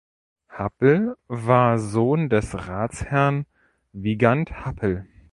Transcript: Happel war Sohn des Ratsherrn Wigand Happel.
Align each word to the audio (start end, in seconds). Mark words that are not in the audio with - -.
Happel 0.49 1.15
war 1.27 1.77
Sohn 1.77 2.27
des 2.29 2.67
Ratsherrn 2.67 3.45
Wigand 3.93 4.65
Happel. 4.65 5.05